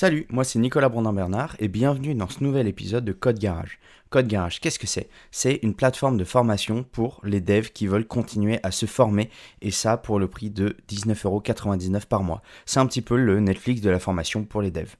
Salut, 0.00 0.28
moi 0.30 0.44
c'est 0.44 0.60
Nicolas 0.60 0.88
Brandin-Bernard 0.88 1.56
et 1.58 1.66
bienvenue 1.66 2.14
dans 2.14 2.28
ce 2.28 2.44
nouvel 2.44 2.68
épisode 2.68 3.04
de 3.04 3.10
Code 3.10 3.40
Garage. 3.40 3.80
Code 4.10 4.28
Garage, 4.28 4.60
qu'est-ce 4.60 4.78
que 4.78 4.86
c'est? 4.86 5.08
C'est 5.32 5.58
une 5.64 5.74
plateforme 5.74 6.16
de 6.16 6.22
formation 6.22 6.84
pour 6.84 7.20
les 7.24 7.40
devs 7.40 7.72
qui 7.72 7.88
veulent 7.88 8.06
continuer 8.06 8.60
à 8.62 8.70
se 8.70 8.86
former 8.86 9.28
et 9.60 9.72
ça 9.72 9.96
pour 9.96 10.20
le 10.20 10.28
prix 10.28 10.50
de 10.50 10.76
19,99€ 10.88 12.06
par 12.06 12.22
mois. 12.22 12.42
C'est 12.64 12.78
un 12.78 12.86
petit 12.86 13.02
peu 13.02 13.16
le 13.16 13.40
Netflix 13.40 13.80
de 13.80 13.90
la 13.90 13.98
formation 13.98 14.44
pour 14.44 14.62
les 14.62 14.70
devs. 14.70 14.94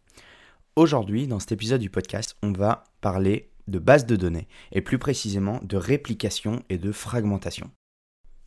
Aujourd'hui, 0.75 1.29
dans 1.29 1.39
cet 1.39 1.53
épisode 1.53 1.81
du 1.81 1.91
podcast, 1.91 2.35
on 2.43 2.51
va 2.51 2.83
parler 3.01 3.51
de 3.69 3.79
base 3.79 4.05
de 4.05 4.17
données 4.17 4.49
et 4.73 4.81
plus 4.81 4.99
précisément 4.99 5.61
de 5.63 5.77
réplication 5.77 6.65
et 6.71 6.77
de 6.77 6.91
fragmentation. 6.91 7.71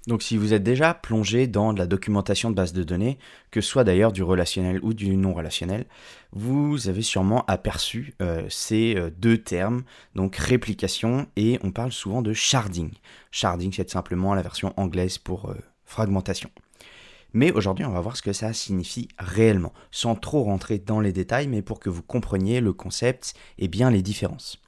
Donc 0.08 0.24
si 0.24 0.36
vous 0.36 0.54
êtes 0.54 0.64
déjà 0.64 0.96
plongé 0.96 1.46
dans 1.46 1.74
de 1.74 1.80
la 1.80 1.86
documentation 1.86 2.50
de 2.50 2.56
base 2.56 2.74
de 2.74 2.84
données, 2.84 3.20
que 3.52 3.62
ce 3.62 3.70
soit 3.70 3.84
d'ailleurs 3.84 4.12
du 4.12 4.24
relationnel 4.24 4.80
ou 4.82 4.94
du 4.94 5.16
non 5.16 5.34
relationnel, 5.34 5.86
vous 6.32 6.90
avez 6.90 7.04
sûrement 7.04 7.46
aperçu 7.46 8.16
euh, 8.22 8.44
ces 8.50 8.96
euh, 8.98 9.12
deux 9.16 9.38
termes, 9.38 9.84
donc 10.16 10.36
réplication 10.38 11.28
et 11.36 11.60
on 11.62 11.72
parle 11.72 11.92
souvent 11.92 12.24
de 12.24 12.34
sharding. 12.34 12.92
Sharding 13.30 13.72
c'est 13.72 13.92
simplement 13.92 14.34
la 14.34 14.42
version 14.42 14.74
anglaise 14.76 15.20
pour 15.20 15.50
euh, 15.50 15.56
fragmentation. 15.86 16.50
Mais 17.34 17.52
aujourd'hui 17.52 17.86
on 17.86 17.92
va 17.92 18.02
voir 18.02 18.18
ce 18.18 18.24
que 18.24 18.34
ça 18.34 18.54
signifie 18.54 19.08
réellement, 19.20 19.72
sans 19.92 20.16
trop 20.16 20.44
rentrer 20.44 20.80
dans 20.80 21.00
les 21.00 21.14
détails, 21.14 21.48
mais 21.48 21.62
pour 21.62 21.80
que 21.80 21.92
vous 21.92 22.02
compreniez 22.02 22.60
le 22.60 22.74
concept 22.74 23.36
et 23.60 23.68
bien 23.68 23.92
les 23.92 24.02
différences. 24.02 24.60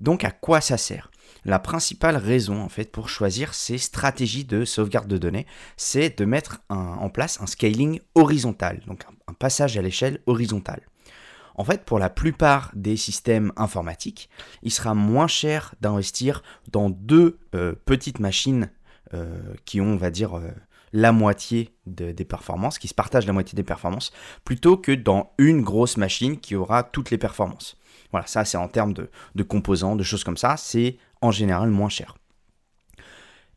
Donc 0.00 0.24
à 0.24 0.30
quoi 0.30 0.62
ça 0.62 0.78
sert? 0.78 1.10
La 1.44 1.58
principale 1.58 2.16
raison 2.16 2.62
en 2.62 2.68
pour 2.92 3.08
choisir 3.08 3.54
ces 3.54 3.78
stratégies 3.78 4.44
de 4.44 4.64
sauvegarde 4.64 5.08
de 5.08 5.18
données, 5.18 5.46
c'est 5.76 6.18
de 6.18 6.24
mettre 6.24 6.60
en 6.68 7.08
place 7.08 7.40
un 7.40 7.46
scaling 7.46 8.00
horizontal, 8.14 8.80
donc 8.86 9.04
un, 9.26 9.32
passage 9.32 9.76
à 9.76 9.82
l'échelle 9.82 10.20
horizontale. 10.26 10.82
En 11.54 11.64
fait, 11.64 11.84
pour 11.84 11.98
la 11.98 12.10
plupart 12.10 12.70
des 12.74 12.96
systèmes 12.96 13.52
informatiques, 13.56 14.28
il 14.62 14.70
sera 14.70 14.94
moins 14.94 15.26
cher 15.26 15.74
d'investir 15.80 16.42
dans 16.70 16.90
deux 16.90 17.38
euh, 17.54 17.74
petites 17.86 18.18
machines 18.18 18.70
euh, 19.14 19.54
qui 19.64 19.80
ont, 19.80 19.92
on 19.92 19.96
va 19.96 20.10
dire, 20.10 20.36
euh, 20.36 20.50
la 20.92 21.12
moitié 21.12 21.74
des 21.86 22.24
performances, 22.24 22.78
qui 22.78 22.88
se 22.88 22.94
partagent 22.94 23.26
la 23.26 23.32
moitié 23.32 23.54
des 23.54 23.62
performances, 23.62 24.12
plutôt 24.44 24.76
que 24.76 24.92
dans 24.92 25.32
une 25.38 25.62
grosse 25.62 25.96
machine 25.96 26.38
qui 26.38 26.54
aura 26.56 26.82
toutes 26.82 27.10
les 27.10 27.18
performances. 27.18 27.76
Voilà, 28.12 28.26
ça 28.26 28.44
c'est 28.44 28.56
en 28.56 28.68
termes 28.68 28.94
de, 28.94 29.42
composants, 29.42 29.96
de 29.96 30.02
choses 30.02 30.24
comme 30.24 30.36
ça, 30.36 30.56
c'est 30.56 30.96
en 31.26 31.32
général 31.32 31.70
moins 31.70 31.88
cher. 31.88 32.16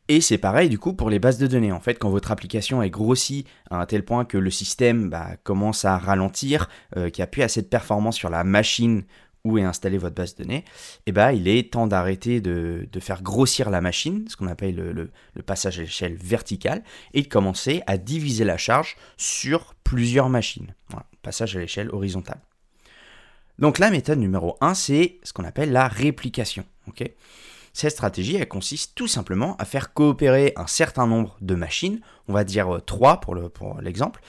Et 0.08 0.20
c'est 0.20 0.38
pareil 0.38 0.68
du 0.68 0.78
coup 0.78 0.92
pour 0.92 1.08
les 1.08 1.20
bases 1.20 1.38
de 1.38 1.46
données. 1.46 1.70
En 1.70 1.78
fait, 1.78 1.94
quand 1.94 2.10
votre 2.10 2.32
application 2.32 2.82
est 2.82 2.90
grossie 2.90 3.44
à 3.70 3.80
un 3.80 3.86
tel 3.86 4.04
point 4.04 4.24
que 4.24 4.38
le 4.38 4.50
système 4.50 5.08
bah, 5.08 5.36
commence 5.44 5.84
à 5.84 5.98
ralentir, 5.98 6.68
euh, 6.96 7.10
qu'il 7.10 7.22
n'y 7.22 7.24
a 7.24 7.28
plus 7.28 7.42
assez 7.42 7.62
de 7.62 7.68
performance 7.68 8.16
sur 8.16 8.28
la 8.28 8.42
machine 8.42 9.04
où 9.44 9.56
est 9.56 9.62
installée 9.62 9.98
votre 9.98 10.14
base 10.14 10.34
de 10.34 10.42
données, 10.42 10.64
eh 11.06 11.12
ben, 11.12 11.32
il 11.32 11.48
est 11.48 11.72
temps 11.72 11.86
d'arrêter 11.86 12.40
de, 12.40 12.88
faire 13.00 13.22
grossir 13.22 13.70
la 13.70 13.80
machine, 13.80 14.26
ce 14.28 14.36
qu'on 14.36 14.48
appelle 14.48 14.74
le, 14.74 15.42
passage 15.42 15.78
à 15.78 15.82
l'échelle 15.82 16.14
verticale, 16.14 16.82
et 17.14 17.22
de 17.22 17.28
commencer 17.28 17.82
à 17.86 17.96
diviser 17.96 18.44
la 18.44 18.58
charge 18.58 18.96
sur 19.16 19.74
plusieurs 19.84 20.28
machines. 20.28 20.74
Passage 21.22 21.56
à 21.56 21.60
l'échelle 21.60 21.88
horizontale. 21.90 22.40
Donc 23.58 23.78
la 23.78 23.90
méthode 23.90 24.18
numéro 24.18 24.56
1, 24.60 24.74
c'est 24.74 25.20
ce 25.22 25.32
qu'on 25.32 25.44
appelle 25.44 25.72
la 25.72 25.88
réplication. 25.88 26.64
Cette 27.72 27.92
stratégie, 27.92 28.36
elle 28.36 28.48
consiste 28.48 28.94
tout 28.94 29.06
simplement 29.06 29.56
à 29.58 29.64
faire 29.64 29.92
coopérer 29.92 30.52
un 30.56 30.66
certain 30.66 31.06
nombre 31.06 31.36
de 31.40 31.54
machines, 31.54 32.00
on 32.28 32.32
va 32.32 32.44
dire 32.44 32.80
3 32.84 33.20
pour 33.20 33.80
l'exemple, 33.80 34.20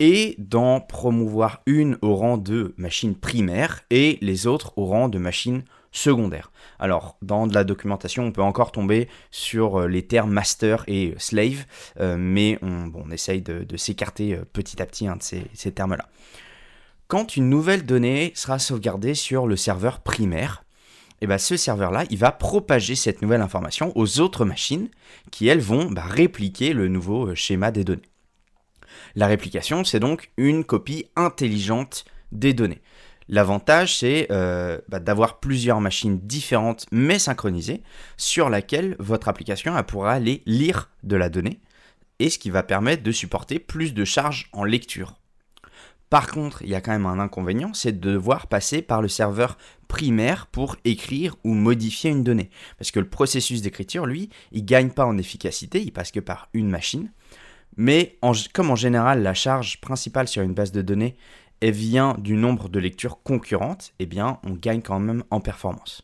et 0.00 0.34
d'en 0.38 0.80
promouvoir 0.80 1.62
une 1.66 1.98
au 2.02 2.14
rang 2.14 2.36
de 2.36 2.74
machine 2.76 3.14
primaire 3.14 3.82
et 3.90 4.18
les 4.20 4.46
autres 4.46 4.72
au 4.76 4.86
rang 4.86 5.08
de 5.08 5.18
machine 5.18 5.62
secondaire. 5.92 6.50
Alors, 6.80 7.16
dans 7.22 7.46
de 7.46 7.54
la 7.54 7.62
documentation, 7.62 8.24
on 8.24 8.32
peut 8.32 8.42
encore 8.42 8.72
tomber 8.72 9.08
sur 9.30 9.82
euh, 9.82 9.86
les 9.86 10.02
termes 10.02 10.32
master 10.32 10.82
et 10.88 11.14
slave, 11.18 11.66
euh, 12.00 12.16
mais 12.18 12.58
on, 12.62 13.10
essaye 13.12 13.42
de, 13.42 13.76
s'écarter 13.76 14.34
euh, 14.34 14.44
petit 14.52 14.82
à 14.82 14.86
petit 14.86 15.06
hein, 15.06 15.16
de 15.16 15.22
ces 15.22 15.72
termes-là 15.72 16.08
quand 17.06 17.36
une 17.36 17.48
nouvelle 17.48 17.84
donnée 17.84 18.32
sera 18.34 18.58
sauvegardée 18.58 19.14
sur 19.14 19.46
le 19.46 19.56
serveur 19.56 20.00
primaire, 20.00 20.63
et 21.20 21.24
eh 21.24 21.26
ben 21.28 21.38
ce 21.38 21.56
serveur-là, 21.56 22.04
il 22.10 22.18
va 22.18 22.32
propager 22.32 22.96
cette 22.96 23.22
nouvelle 23.22 23.40
information 23.40 23.92
aux 23.96 24.20
autres 24.20 24.44
machines 24.44 24.88
qui, 25.30 25.46
elles, 25.46 25.60
vont 25.60 25.90
bah, 25.90 26.04
répliquer 26.04 26.72
le 26.72 26.88
nouveau 26.88 27.28
euh, 27.28 27.34
schéma 27.34 27.70
des 27.70 27.84
données. 27.84 28.02
La 29.14 29.26
réplication, 29.26 29.84
c'est 29.84 30.00
donc 30.00 30.30
une 30.36 30.64
copie 30.64 31.06
intelligente 31.16 32.04
des 32.32 32.52
données. 32.52 32.82
L'avantage, 33.28 33.98
c'est 33.98 34.26
euh, 34.30 34.78
bah, 34.88 35.00
d'avoir 35.00 35.40
plusieurs 35.40 35.80
machines 35.80 36.18
différentes 36.18 36.86
mais 36.92 37.18
synchronisées 37.18 37.82
sur 38.16 38.50
laquelle 38.50 38.96
votre 38.98 39.28
application 39.28 39.80
pourra 39.84 40.12
aller 40.12 40.42
lire 40.46 40.90
de 41.04 41.16
la 41.16 41.30
donnée 41.30 41.60
et 42.18 42.28
ce 42.28 42.38
qui 42.38 42.50
va 42.50 42.62
permettre 42.62 43.02
de 43.02 43.12
supporter 43.12 43.58
plus 43.58 43.94
de 43.94 44.04
charges 44.04 44.48
en 44.52 44.64
lecture. 44.64 45.14
Par 46.10 46.28
contre, 46.28 46.62
il 46.62 46.68
y 46.68 46.74
a 46.74 46.80
quand 46.80 46.92
même 46.92 47.06
un 47.06 47.18
inconvénient, 47.18 47.74
c'est 47.74 47.98
de 47.98 48.12
devoir 48.12 48.46
passer 48.46 48.82
par 48.82 49.02
le 49.02 49.08
serveur 49.08 49.58
primaire 49.88 50.46
pour 50.46 50.76
écrire 50.84 51.34
ou 51.44 51.54
modifier 51.54 52.10
une 52.10 52.22
donnée. 52.22 52.50
Parce 52.78 52.90
que 52.90 53.00
le 53.00 53.08
processus 53.08 53.62
d'écriture, 53.62 54.06
lui, 54.06 54.30
il 54.52 54.64
gagne 54.64 54.90
pas 54.90 55.06
en 55.06 55.18
efficacité, 55.18 55.82
il 55.82 55.92
passe 55.92 56.12
que 56.12 56.20
par 56.20 56.48
une 56.52 56.68
machine. 56.68 57.10
Mais 57.76 58.18
comme 58.52 58.70
en 58.70 58.76
général 58.76 59.22
la 59.22 59.34
charge 59.34 59.80
principale 59.80 60.28
sur 60.28 60.42
une 60.42 60.54
base 60.54 60.72
de 60.72 60.82
données 60.82 61.16
vient 61.62 62.14
du 62.18 62.36
nombre 62.36 62.68
de 62.68 62.78
lectures 62.78 63.22
concurrentes, 63.22 63.94
eh 63.98 64.06
bien 64.06 64.38
on 64.44 64.52
gagne 64.52 64.82
quand 64.82 65.00
même 65.00 65.24
en 65.30 65.40
performance. 65.40 66.02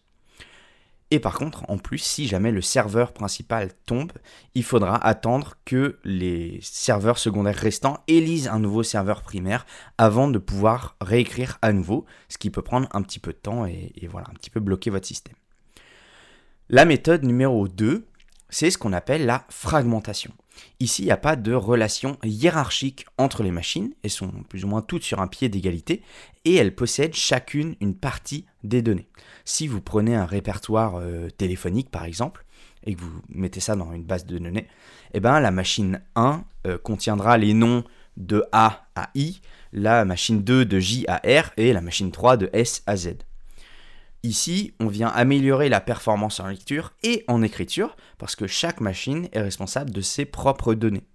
Et 1.13 1.19
par 1.19 1.35
contre, 1.35 1.65
en 1.69 1.77
plus, 1.77 1.99
si 1.99 2.29
jamais 2.29 2.53
le 2.53 2.63
serveur 2.63 3.13
principal 3.13 3.73
tombe, 3.85 4.13
il 4.55 4.63
faudra 4.63 4.97
attendre 5.05 5.57
que 5.65 5.99
les 6.05 6.61
serveurs 6.63 7.19
secondaires 7.19 7.57
restants 7.57 8.05
élisent 8.07 8.47
un 8.47 8.61
nouveau 8.61 8.85
serveur 8.85 9.23
primaire 9.23 9.67
avant 9.99 10.29
de 10.29 10.39
pouvoir 10.39 10.97
réécrire 11.01 11.59
à 11.63 11.73
nouveau, 11.73 12.07
ce 12.29 12.39
qui 12.39 12.51
peut 12.51 12.63
prendre 12.63 12.89
un 12.93 13.03
petit 13.03 13.19
peu 13.19 13.33
de 13.33 13.39
temps 13.39 13.67
et, 13.67 13.93
voilà, 14.09 14.29
un 14.31 14.35
petit 14.35 14.51
peu 14.51 14.61
bloquer 14.61 14.91
votre 14.91 15.07
système. 15.07 15.35
La 16.69 16.85
méthode 16.85 17.25
numéro 17.25 17.67
2, 17.67 18.07
c'est 18.49 18.71
ce 18.71 18.79
qu'on 18.79 18.93
appelle 18.93 19.27
la 19.27 19.45
fragmentation. 19.49 20.33
Ici, 20.81 21.03
il 21.03 21.07
n'y 21.07 21.11
a 21.11 21.17
pas 21.17 21.37
de 21.37 21.53
relation 21.53 22.19
hiérarchique 22.25 23.07
entre 23.19 23.43
les 23.43 23.51
machines, 23.51 23.93
elles 24.03 24.11
sont 24.11 24.31
plus 24.49 24.65
ou 24.65 24.69
moins 24.69 24.83
toutes 24.83 25.03
sur 25.03 25.21
un 25.21 25.27
pied 25.27 25.49
d'égalité, 25.49 26.03
et 26.45 26.55
elles 26.55 26.75
possèdent 26.75 27.15
chacune 27.15 27.77
une 27.81 27.95
partie 27.95 28.47
des 28.65 28.83
données. 28.83 29.09
Si 29.45 29.67
vous 29.67 29.81
prenez 29.81 30.15
un 30.15 30.27
répertoire 30.27 30.97
euh, 30.97 31.29
téléphonique 31.31 31.91
par 31.91 32.05
exemple, 32.05 32.45
et 32.85 32.95
que 32.95 33.01
vous 33.01 33.21
mettez 33.29 33.61
ça 33.61 33.77
dans 33.77 33.93
une 33.93 34.05
base 34.05 34.25
de 34.25 34.39
données, 34.39 34.69
eh 35.13 35.21
ben, 35.21 35.41
la 35.41 35.51
machine 35.51 36.01
1 36.15 36.45
euh, 36.67 36.79
contiendra 36.79 37.37
les 37.37 37.53
noms 37.53 37.85
de 38.17 38.45
A 38.53 38.87
à 38.95 39.11
I, 39.15 39.41
la 39.73 40.05
machine 40.05 40.43
2 40.43 40.65
de 40.65 40.79
J 40.79 41.05
à 41.09 41.17
R 41.17 41.51
et 41.57 41.73
la 41.73 41.81
machine 41.81 42.11
3 42.11 42.37
de 42.37 42.51
S 42.53 42.83
à 42.87 42.97
Z. 42.97 43.17
Ici, 44.23 44.75
on 44.81 44.89
vient 44.89 45.09
améliorer 45.09 45.69
la 45.69 45.81
performance 45.81 46.41
en 46.41 46.49
lecture 46.49 46.93
et 47.03 47.25
en 47.27 47.43
écriture 47.43 47.97
parce 48.19 48.37
que 48.37 48.47
chaque 48.47 48.81
machine 48.81 49.29
est 49.33 49.41
responsable 49.41 49.91
de 49.91 50.03
ses 50.03 50.27
propres 50.27 50.75
données. 50.75 51.07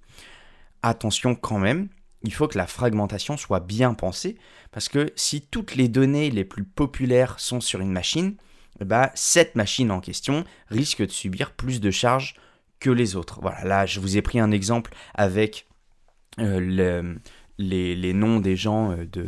Attention 0.81 1.35
quand 1.35 1.59
même, 1.59 1.89
il 2.23 2.33
faut 2.33 2.47
que 2.47 2.57
la 2.57 2.65
fragmentation 2.65 3.37
soit 3.37 3.59
bien 3.59 3.93
pensée 3.93 4.37
parce 4.71 4.89
que 4.89 5.11
si 5.15 5.41
toutes 5.41 5.75
les 5.75 5.87
données 5.87 6.31
les 6.31 6.45
plus 6.45 6.63
populaires 6.63 7.39
sont 7.39 7.61
sur 7.61 7.79
une 7.79 7.91
machine, 7.91 8.35
ben, 8.79 9.09
cette 9.13 9.55
machine 9.55 9.91
en 9.91 10.01
question 10.01 10.43
risque 10.69 11.05
de 11.05 11.11
subir 11.11 11.51
plus 11.51 11.79
de 11.79 11.91
charges 11.91 12.35
que 12.79 12.89
les 12.89 13.15
autres. 13.15 13.39
Voilà, 13.41 13.63
là 13.63 13.85
je 13.85 13.99
vous 13.99 14.17
ai 14.17 14.21
pris 14.23 14.39
un 14.39 14.51
exemple 14.51 14.93
avec 15.13 15.67
euh, 16.39 16.59
le, 16.59 17.19
les, 17.57 18.13
noms 18.13 18.39
des 18.39 18.55
gens 18.55 18.91
euh, 18.91 19.05
de, 19.05 19.25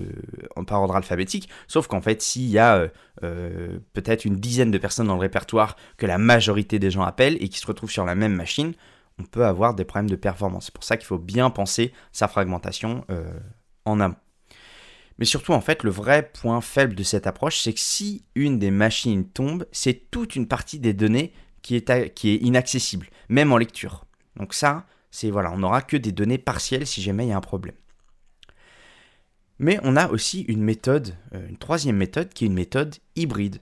par 0.65 0.81
ordre 0.81 0.95
alphabétique, 0.95 1.49
sauf 1.67 1.87
qu'en 1.87 2.01
fait, 2.01 2.21
s'il 2.21 2.47
y 2.47 2.59
a 2.59 2.77
euh, 2.77 2.87
euh, 3.23 3.79
peut-être 3.93 4.25
une 4.25 4.35
dizaine 4.35 4.71
de 4.71 4.77
personnes 4.77 5.07
dans 5.07 5.15
le 5.15 5.21
répertoire 5.21 5.75
que 5.97 6.05
la 6.05 6.17
majorité 6.17 6.79
des 6.79 6.91
gens 6.91 7.03
appellent 7.03 7.37
et 7.41 7.49
qui 7.49 7.59
se 7.59 7.67
retrouvent 7.67 7.91
sur 7.91 8.05
la 8.05 8.15
même 8.15 8.35
machine, 8.35 8.73
on 9.19 9.23
peut 9.23 9.45
avoir 9.45 9.73
des 9.73 9.85
problèmes 9.85 10.09
de 10.09 10.15
performance. 10.15 10.65
C'est 10.65 10.73
pour 10.73 10.83
ça 10.83 10.97
qu'il 10.97 11.07
faut 11.07 11.17
bien 11.17 11.49
penser 11.49 11.91
sa 12.11 12.27
fragmentation 12.27 13.03
en 13.83 13.99
amont. 13.99 14.15
Mais 15.17 15.25
surtout, 15.25 15.53
en 15.53 15.61
fait, 15.61 15.81
le 15.81 15.89
vrai 15.89 16.29
point 16.31 16.61
faible 16.61 16.93
de 16.93 17.01
cette 17.01 17.25
approche, 17.25 17.59
c'est 17.61 17.73
que 17.73 17.79
si 17.79 18.25
une 18.35 18.59
des 18.59 18.69
machines 18.69 19.27
tombe, 19.27 19.65
c'est 19.71 20.11
toute 20.11 20.35
une 20.35 20.47
partie 20.47 20.77
des 20.77 20.93
données 20.93 21.33
qui 21.63 21.75
est, 21.75 22.13
qui 22.13 22.29
est 22.29 22.35
inaccessible, 22.35 23.07
même 23.27 23.51
en 23.51 23.57
lecture. 23.57 24.05
Donc 24.35 24.53
ça, 24.53 24.85
c'est 25.09 25.31
voilà, 25.31 25.51
on 25.51 25.57
n'aura 25.57 25.81
que 25.81 25.97
des 25.97 26.11
données 26.11 26.37
partielles 26.37 26.85
si 26.85 27.01
jamais 27.01 27.25
il 27.25 27.29
y 27.29 27.33
a 27.33 27.37
un 27.37 27.41
problème. 27.41 27.75
Mais 29.59 29.79
on 29.83 29.95
a 29.95 30.07
aussi 30.09 30.41
une 30.41 30.61
méthode, 30.61 31.15
euh, 31.33 31.47
une 31.49 31.57
troisième 31.57 31.97
méthode 31.97 32.33
qui 32.33 32.45
est 32.45 32.47
une 32.47 32.53
méthode 32.53 32.95
hybride. 33.15 33.59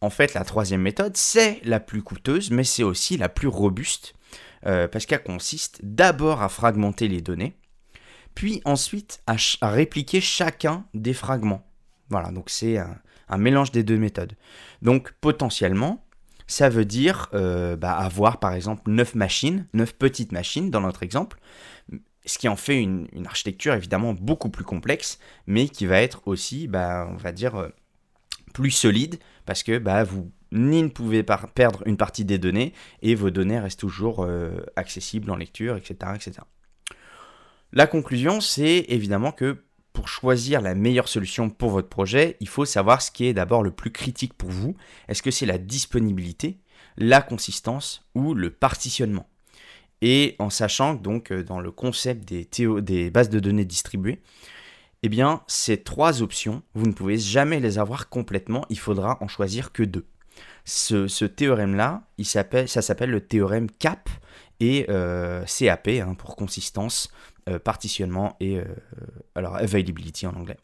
En 0.00 0.10
fait, 0.10 0.34
la 0.34 0.44
troisième 0.44 0.82
méthode, 0.82 1.16
c'est 1.16 1.60
la 1.64 1.80
plus 1.80 2.02
coûteuse, 2.02 2.50
mais 2.50 2.64
c'est 2.64 2.82
aussi 2.82 3.16
la 3.16 3.28
plus 3.28 3.48
robuste, 3.48 4.14
euh, 4.66 4.88
parce 4.88 5.06
qu'elle 5.06 5.22
consiste 5.22 5.80
d'abord 5.82 6.42
à 6.42 6.48
fragmenter 6.48 7.08
les 7.08 7.20
données, 7.20 7.56
puis 8.34 8.62
ensuite 8.64 9.22
à, 9.26 9.36
répliquer 9.62 10.20
chacun 10.20 10.84
des 10.94 11.14
fragments. 11.14 11.66
Voilà, 12.08 12.30
donc 12.30 12.50
c'est 12.50 12.78
un, 12.78 13.38
mélange 13.38 13.72
des 13.72 13.82
deux 13.82 13.96
méthodes. 13.96 14.34
Donc 14.82 15.12
potentiellement, 15.20 16.04
ça 16.46 16.68
veut 16.68 16.84
dire 16.84 17.28
euh, 17.32 17.76
bah, 17.76 17.96
avoir 17.96 18.40
par 18.40 18.52
exemple 18.52 18.82
9 18.86 19.14
machines, 19.14 19.66
9 19.72 19.94
petites 19.94 20.32
machines 20.32 20.70
dans 20.70 20.80
notre 20.80 21.02
exemple, 21.02 21.38
ce 22.24 22.38
qui 22.38 22.48
en 22.48 22.56
fait 22.56 22.80
une, 22.80 23.08
architecture 23.26 23.74
évidemment 23.74 24.14
beaucoup 24.14 24.50
plus 24.50 24.64
complexe, 24.64 25.18
mais 25.46 25.68
qui 25.68 25.86
va 25.86 26.00
être 26.00 26.22
aussi, 26.26 26.68
bah, 26.68 27.08
on 27.10 27.16
va 27.16 27.32
dire, 27.32 27.56
euh, 27.56 27.68
plus 28.52 28.70
solide, 28.70 29.18
parce 29.46 29.62
que 29.62 29.78
bah, 29.78 30.04
vous 30.04 30.30
ni 30.52 30.82
ne 30.82 30.88
pouvez 30.88 31.22
perdre 31.22 31.82
une 31.86 31.96
partie 31.96 32.24
des 32.24 32.38
données, 32.38 32.72
et 33.00 33.14
vos 33.14 33.30
données 33.30 33.58
restent 33.58 33.80
toujours 33.80 34.24
euh, 34.24 34.60
accessibles 34.76 35.30
en 35.30 35.36
lecture, 35.36 35.76
etc., 35.76 36.12
etc. 36.14 36.40
La 37.72 37.86
conclusion, 37.86 38.40
c'est 38.40 38.84
évidemment 38.88 39.32
que 39.32 39.64
pour 39.92 40.08
choisir 40.08 40.60
la 40.60 40.74
meilleure 40.74 41.08
solution 41.08 41.50
pour 41.50 41.70
votre 41.70 41.88
projet, 41.88 42.36
il 42.40 42.48
faut 42.48 42.64
savoir 42.64 43.02
ce 43.02 43.10
qui 43.10 43.26
est 43.26 43.34
d'abord 43.34 43.62
le 43.62 43.70
plus 43.70 43.90
critique 43.90 44.34
pour 44.34 44.50
vous. 44.50 44.76
Est-ce 45.08 45.22
que 45.22 45.30
c'est 45.30 45.46
la 45.46 45.58
disponibilité, 45.58 46.58
la 46.96 47.22
consistance 47.22 48.06
ou 48.14 48.34
le 48.34 48.50
partitionnement? 48.50 49.26
Et 50.02 50.34
en 50.40 50.50
sachant 50.50 50.94
donc 50.94 51.30
euh, 51.30 51.44
dans 51.44 51.60
le 51.60 51.70
concept 51.70 52.28
des, 52.28 52.46
des 52.82 53.10
bases 53.10 53.30
de 53.30 53.38
données 53.38 53.64
distribuées, 53.64 54.20
eh 55.04 55.08
bien 55.08 55.42
ces 55.46 55.78
trois 55.78 56.22
options, 56.22 56.62
vous 56.74 56.86
ne 56.86 56.92
pouvez 56.92 57.16
jamais 57.16 57.60
les 57.60 57.78
avoir 57.78 58.08
complètement, 58.08 58.66
il 58.68 58.78
faudra 58.78 59.16
en 59.22 59.28
choisir 59.28 59.72
que 59.72 59.84
deux. 59.84 60.06
Ce, 60.64 61.24
théorème-là, 61.24 62.02
ça 62.22 62.82
s'appelle 62.82 63.10
le 63.10 63.20
théorème 63.20 63.68
CAP 63.70 64.08
et 64.60 64.86
euh, 64.88 65.44
CAP 65.44 65.88
hein, 65.88 66.14
pour 66.14 66.36
consistance, 66.36 67.10
euh, 67.48 67.58
partitionnement 67.58 68.36
et 68.40 68.60
alors 69.34 69.56
availability 69.56 70.26
en 70.26 70.34
anglais. 70.34 70.58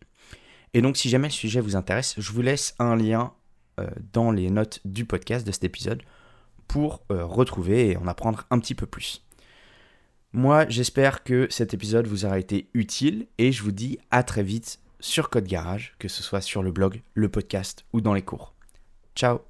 Et 0.75 0.82
donc 0.82 0.96
si 0.96 1.08
jamais 1.08 1.29
le 1.29 1.32
sujet 1.32 1.61
vous 1.61 1.76
intéresse, 1.76 2.14
je 2.19 2.32
vous 2.32 2.43
laisse 2.43 2.75
un 2.79 2.96
lien 2.96 3.32
dans 4.12 4.32
les 4.32 4.50
notes 4.50 4.81
du 4.84 5.05
podcast 5.05 5.46
de 5.46 5.52
cet 5.52 5.62
épisode 5.62 6.02
pour 6.67 7.05
retrouver 7.08 7.91
et 7.91 7.96
en 7.96 8.08
apprendre 8.08 8.44
un 8.50 8.58
petit 8.58 8.75
peu 8.75 8.87
plus. 8.87 9.23
Moi, 10.32 10.69
j'espère 10.69 11.25
que 11.25 11.46
cet 11.50 11.72
épisode 11.72 12.06
vous 12.06 12.26
aura 12.26 12.38
été 12.38 12.69
utile 12.75 13.26
et 13.38 13.50
je 13.50 13.62
vous 13.62 13.72
dis 13.72 13.98
à 14.10 14.22
très 14.22 14.42
vite 14.42 14.78
sur 15.00 15.30
Code 15.30 15.46
Garage, 15.46 15.94
que 15.98 16.08
ce 16.08 16.22
soit 16.22 16.42
sur 16.42 16.62
le 16.62 16.70
blog, 16.70 17.02
le 17.14 17.28
podcast 17.28 17.86
ou 17.92 18.00
dans 18.00 18.14
les 18.14 18.22
cours. 18.22 18.54
Ciao 19.14 19.47